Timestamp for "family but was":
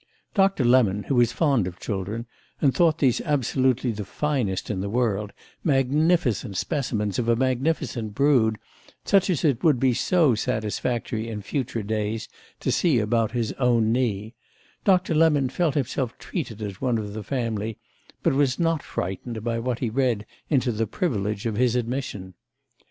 17.21-18.57